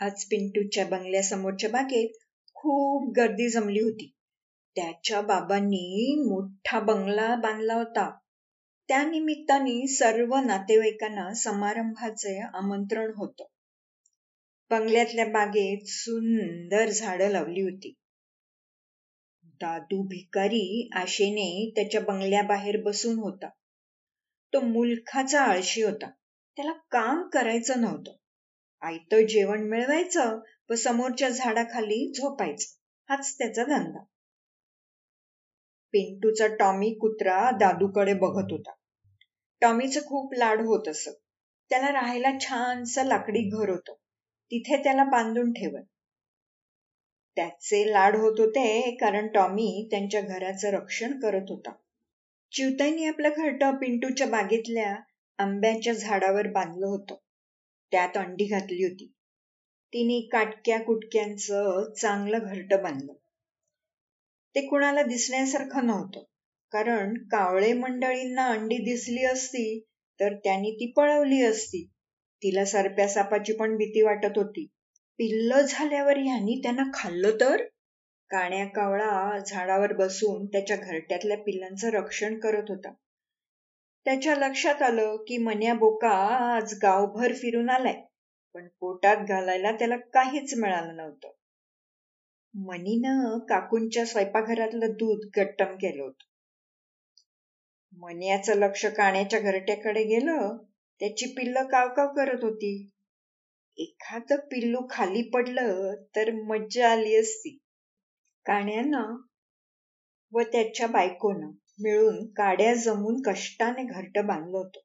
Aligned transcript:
आज 0.00 0.24
पिंटूच्या 0.24 0.86
बंगल्यासमोरच्या 0.86 1.70
बागेत 1.70 2.08
खूप 2.54 3.12
गर्दी 3.16 3.48
जमली 3.48 3.80
होती. 3.80 4.14
त्याच्या 4.76 5.20
बाबांनी 5.20 6.14
मोठा 6.28 6.80
बंगला 6.80 7.34
बांधला 7.34 7.74
होता. 7.74 8.10
त्या 8.88 9.02
निमित्ताने 9.02 9.86
सर्व 9.86 10.36
नातेवाईकांना 10.36 11.34
समारंभाचे 11.34 12.40
आमंत्रण 12.54 13.12
होतं. 13.16 13.44
बंगल्यातल्या 14.70 15.26
बागेत 15.26 15.78
सुंदर 15.86 16.88
झाडं 16.88 17.28
लावली 17.28 17.60
होती. 17.60 17.94
दादू 19.44 20.02
भिकारी 20.02 20.90
आशेने 20.92 21.72
त्याच्या 21.76 22.00
बंगल्याबाहेर 22.00 22.82
बसून 22.82 23.18
होता. 23.18 23.48
तो 24.52 24.60
मुलखाचा 24.60 25.40
आळशी 25.40 25.82
होता. 25.82 26.10
त्याला 26.56 26.72
काम 26.72 27.28
करायचं 27.28 27.80
नव्हतं. 27.80 28.12
आयतं 28.82 29.26
जेवण 29.26 29.62
मिळवायचं 29.62 30.38
व 30.70 30.74
समोरच्या 30.74 31.28
झाडाखाली 31.28 32.12
झोपायचं. 32.12 32.74
हाच 33.08 33.34
त्याचा 33.38 33.64
धंदा. 33.64 34.04
पिंटूचा 35.94 36.46
टॉमी 36.56 36.92
कुत्रा 36.94 37.50
दादूकडे 37.50 38.14
बघत 38.14 38.52
होता. 38.52 38.70
टॉमीचं 39.62 40.00
खूप 40.00 40.34
लाड 40.34 40.60
होत 40.60 40.88
असत 40.88 41.14
त्याला 41.70 41.92
राहायला 41.92 42.30
छानसं 42.40 43.04
लाकडी 43.04 43.40
घर 43.50 43.68
होतं. 43.68 43.94
तिथे 44.52 44.82
त्याला 44.82 45.04
बांधून 45.04 45.52
ठेवत 45.52 45.84
त्याचे 47.36 47.92
लाड 47.92 48.16
होत 48.16 48.40
होते 48.40 48.96
कारण 48.96 49.26
टॉमी 49.26 49.88
त्यांच्या 49.90 50.20
घराचं 50.20 50.70
रक्षण 50.70 51.18
करत 51.20 51.50
होता. 51.50 51.72
चिवताईने 52.52 53.06
आपलं 53.06 53.28
घरटं 53.28 53.76
पिंटूच्या 53.76 54.26
बागेतल्या 54.26 54.94
आंब्याच्या 55.38 55.92
झाडावर 55.92 56.46
बांधलं 56.46 56.86
होतं. 56.86 57.14
त्यात 57.92 58.16
अंडी 58.16 58.44
घातली 58.44 58.84
होती. 58.84 59.12
तिने 59.92 60.20
काटक्या 60.20 60.78
कुटक्यांचं 60.80 61.92
चांगलं 61.92 62.38
घरटं 62.38 62.82
बांधलं. 62.82 63.12
ते 64.54 64.66
कुणाला 64.66 65.02
दिसण्यासारखं 65.02 65.86
नव्हतं. 65.86 66.22
कारण 66.72 67.14
कावळे 67.14 67.72
मंडळींना 67.72 68.44
अंडी 68.44 68.76
दिसली 68.76 69.24
असती 69.24 69.80
तर 70.20 70.34
त्यांनी 70.34 70.70
ती 70.70 70.92
पळवली 70.92 71.42
असती. 71.42 71.84
तिला 72.42 72.64
सरप्या 72.64 73.08
सापाची 73.08 73.52
पण 73.52 73.76
भीती 73.76 74.02
वाटत 74.02 74.38
होती. 74.38 74.66
पिल्ल 75.18 75.60
झाल्यावर 75.68 76.18
ह्यांनी 76.18 76.60
त्यांना 76.62 76.82
खाल्लं 76.94 77.30
तर? 77.40 77.62
काण्या 78.30 78.66
कावळा 78.66 79.38
झाडावर 79.46 79.92
बसून 79.92 80.46
त्याच्या 80.46 80.76
घरट्यातल्या 80.76 81.38
पिल्लांचं 81.38 81.88
रक्षण 81.88 82.38
करत 82.38 82.64
होता. 82.68 82.92
त्याच्या 84.06 84.34
लक्षात 84.36 84.82
आलं 84.82 85.16
की 85.16 85.36
मन्या 85.38 85.74
बोका 85.74 86.10
आज 86.56 86.74
गावभर 86.82 87.32
फिरून 87.32 87.70
आलाय 87.70 88.00
पण 88.54 88.68
पोटात 88.80 89.24
घालायला 89.28 89.72
त्याला 89.72 89.96
काहीच 89.96 90.54
मिळालं 90.58 90.96
नव्हतं. 90.96 91.30
मनीनं 92.54 93.38
काकूंच्या 93.38 94.04
स्वयंपाकघरातलं 94.06 94.92
दूध 94.92 95.28
गट्टम 95.36 95.74
केलं 95.74 96.02
होतं. 96.02 96.24
मन्याचं 97.92 98.54
लक्ष 98.54 98.86
काण्याच्या 98.86 99.40
घरट्याकडे 99.40 100.04
गेलं 100.04 100.56
त्याची 101.00 101.26
पिल्ल 101.26 101.62
कावकाव 101.62 102.14
करत 102.14 102.44
होती. 102.44 102.90
एखाद 103.78 104.32
पिल्लू 104.50 104.86
खाली 104.90 105.22
पडलं 105.30 105.94
तर 106.16 106.30
मज्जा 106.44 106.90
आली 106.92 107.16
असती. 107.16 107.56
काण्यानं 108.46 109.16
व 110.32 110.42
त्याच्या 110.42 110.86
बायकोनं 110.86 111.50
मिळून 111.80 112.26
काड्या 112.26 112.74
जमून 112.74 113.22
कष्टाने 113.22 113.84
घरट 113.84 114.18
बांधलं 114.18 114.56
होतं. 114.56 114.80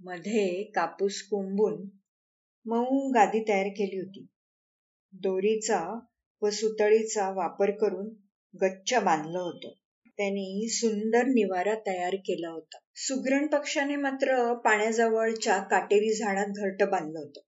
मध्ये 0.00 0.64
कापूस 0.74 1.22
कोंबून 1.22 1.88
मऊ 2.66 3.10
गादी 3.10 3.44
तयार 3.48 3.66
केली 3.66 3.98
होती. 3.98 4.26
दोरीचा 5.12 5.98
व 6.42 6.50
सुतळीचा 6.50 7.30
वापर 7.30 7.70
करून 7.70 8.08
गच्च 8.62 8.94
बांधलं 8.94 9.38
होतं. 9.38 9.72
त्यांनी 10.16 10.68
सुंदर 10.68 11.24
निवारा 11.24 11.74
तयार 11.74 12.14
केला 12.14 12.48
होता. 12.48 12.78
सुग्रण 12.96 13.46
पक्षाने 13.46 13.96
मात्र 13.96 14.54
पाण्याजवळच्या 14.54 15.58
काटेरी 15.58 16.14
झाडात 16.14 16.46
घरट 16.56 16.82
बांधलं 16.82 17.18
होतं. 17.18 17.40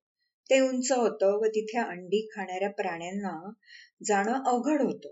ते 0.51 0.61
उंच 0.61 0.93
होतं 0.93 1.39
व 1.41 1.45
तिथे 1.45 1.79
अंडी 1.79 2.29
खाणाऱ्या 2.33 2.71
प्राण्यांना 2.71 3.53
जाणं 4.05 4.45
अवघड 4.45 4.83
होतं. 4.83 5.09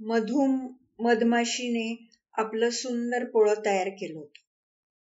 मधूम 0.00 0.74
मधमाशीने 0.98 2.11
आपलं 2.34 2.70
सुंदर 2.70 3.24
पोळं 3.24 3.54
तयार 3.66 3.88
केलं 3.88 4.18
होतं. 4.18 4.40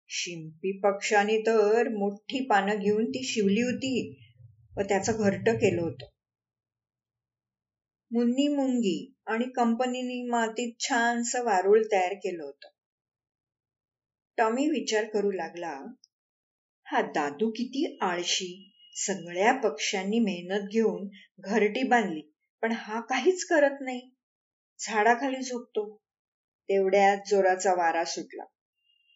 शिंपी 0.09 0.81
पक्षाने 0.81 1.39
तर 1.39 1.89
मोठी 1.89 2.47
पानं 2.47 2.79
घेऊन 2.79 3.11
ती 3.11 3.25
शिवली 3.25 3.61
होती 3.61 4.19
व 4.77 4.83
त्याचं 4.83 5.13
घरट 5.13 5.49
केलं 5.49 5.83
होतं. 5.83 6.07
मुन्नी 8.11 8.49
मुंगी 8.49 9.15
आणि 9.27 9.45
कंपनीने 9.45 10.29
मातीत 10.29 10.73
छानस 10.79 11.37
वारुळ 11.37 11.83
तयार 11.93 12.15
केलं 12.15 12.43
होतं. 12.45 12.69
टॉमी 14.39 14.69
विचार 14.71 15.05
करू 15.05 15.31
लागला 15.31 15.85
हा 16.87 17.01
दादू 17.03 17.51
किती 17.51 17.99
आळशी 18.01 18.73
सगळ्या 18.97 19.53
पक्ष्यांनी 19.53 20.19
मेहनत 20.19 20.69
घेऊन 20.69 21.09
घरटी 21.39 21.83
बांधली 21.83 22.21
पण 22.63 22.73
हा 22.73 23.01
काहीच 23.01 23.45
करत 23.45 23.81
नाही. 23.81 24.11
झाडाखाली 24.81 25.43
झोपतो. 25.43 26.02
तेवढ्यात 26.73 27.19
जोराचा 27.27 27.75
वारा 27.75 28.05
सुटला. 28.05 28.45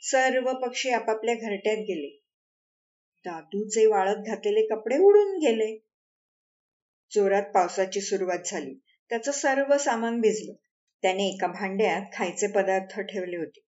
सर्व 0.01 0.53
पक्षी 0.53 0.91
आपापल्या 0.91 1.35
घरट्यात 1.35 1.77
गेले. 1.77 2.23
दादूचे 3.25 3.87
वाळत 3.87 4.17
घातलेले 4.27 4.67
कपडे 4.67 4.99
उडून 4.99 5.37
गेले. 5.37 5.85
जोरात 7.15 7.43
पावसाची 7.43 8.01
सुरुवात 8.01 8.39
झाली. 8.47 8.75
त्याचं 9.09 9.33
सर्व 9.33 9.77
सामान 9.79 10.21
भिजलं. 10.21 10.53
त्याने 11.03 11.29
एका 11.29 11.47
भांड्यात 11.47 12.03
खायचे 12.13 12.47
पदार्थ 12.47 13.01
ठेवले 13.01 13.37
होते. 13.37 13.61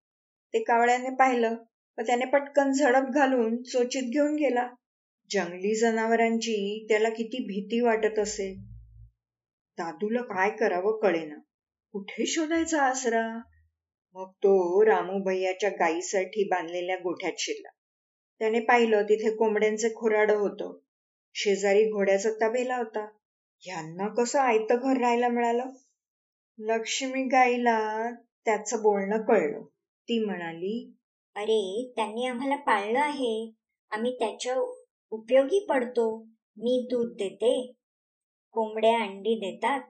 ते 0.54 0.62
कावळ्याने 0.62 1.10
पाहिलं 1.10 1.56
व 1.98 2.02
त्याने 2.02 2.24
पटकन 2.24 2.72
झडप 2.72 3.08
घालून 3.14 3.62
चोचीत 3.62 4.02
घेऊन 4.02 4.36
गेला. 4.36 4.68
जंगली 5.30 5.74
जनावरांची 5.74 6.86
त्याला 6.88 7.08
किती 7.08 7.38
भीती 7.38 7.80
वाटत 7.80 8.18
असेल 8.18 8.56
दादूला 9.78 10.22
काय 10.22 10.50
करावं 10.50 11.00
कळेना. 11.00 11.34
कुठे 11.92 12.26
शोधायचा 12.26 12.82
आसरा? 12.82 13.40
मग 14.18 14.30
तो 14.30 14.84
रामू 14.84 15.22
भैयाच्या 15.24 15.70
गायीसाठी 15.70 16.44
बांधलेल्या 16.44 16.96
गोठ्यात 16.96 17.32
शिरला. 17.38 17.68
त्याने 18.38 18.60
पाहिलं 18.60 19.02
तिथे 19.02 19.36
कोंबड्यांचे 19.36 19.88
खोराड 19.88 20.30
होतं. 20.30 20.78
शेजारी 21.34 21.90
घोड्याचा 21.90 22.28
तबेला 22.30 22.76
होता. 22.76 23.08
ह्यांना 23.58 24.08
कसं 24.08 24.38
आयतं 24.38 24.76
घर 24.82 25.00
राहायला 25.00 25.28
मिळालं? 25.28 25.64
लक्ष्मी 26.58 27.24
गाईला 27.24 28.10
त्याचं 28.14 28.82
बोलणं 28.82 29.22
कळलं. 29.22 29.62
ती 29.76 30.24
म्हणाली 30.24 30.92
अरे 31.34 31.92
त्यांनी 31.96 32.26
आम्हाला 32.26 32.56
पाळलं 32.56 33.00
आहे. 33.00 33.52
आम्ही 33.90 34.18
त्याच्या 34.18 34.54
उपयोगी 35.10 35.66
पडतो. 35.68 36.26
मी 36.56 36.86
दूध 36.90 37.12
देते. 37.16 37.72
कोंबड्या 38.52 39.00
अंडी 39.00 39.34
देतात. 39.34 39.80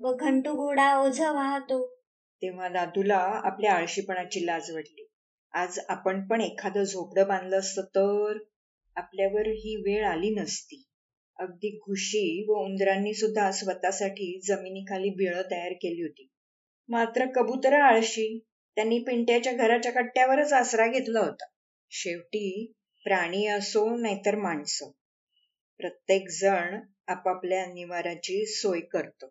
व 0.00 0.14
घंटू 0.14 0.54
घोडा 0.54 0.98
ओझ 0.98 1.20
वाहतो. 1.20 1.97
तेव्हा 2.42 2.68
दादूला 2.68 3.16
आपल्या 3.16 3.72
आळशीपणाची 3.72 4.46
लाज 4.46 4.70
वाटली. 4.70 5.06
आज 5.54 5.78
आपण 5.88 6.26
पण 6.28 6.40
एखादं 6.40 6.82
झोपडं 6.82 7.28
बांधलं 7.28 7.58
असतं 7.58 7.82
तर 7.82 8.38
आपल्यावर 8.96 9.46
ही 9.46 9.76
वेळ 9.76 10.06
आली 10.06 10.30
नसती. 10.30 10.84
अगदी 11.38 11.78
घुशी 11.86 12.46
व 12.48 12.52
उंदरांनी 12.52 13.14
सुद्धा 13.14 13.50
स्वतःसाठी 13.50 14.40
जमिनीखाली 14.44 15.10
बिळं 15.10 15.42
तयार 15.50 15.72
केली 15.72 16.02
होती. 16.02 16.28
मात्र 16.88 17.26
कबूतर 17.26 17.72
आळशी 17.72 18.44
त्यांनी 18.76 18.98
पिंट्याच्या 18.98 19.52
घराच्या 19.52 19.92
कट्ट्यावरच 19.92 20.52
आसरा 20.52 20.86
घेतला 20.86 21.20
होता. 21.20 21.44
शेवटी 21.90 22.72
प्राणी 23.04 23.46
असो 23.46 23.96
नाहीतर 23.96 24.34
माणसं. 24.34 24.90
प्रत्येक 25.78 26.28
जण 26.28 26.80
आपापल्या 27.06 27.66
निवाराची 27.66 28.46
सोय 28.46 28.80
करतो. 28.80 29.26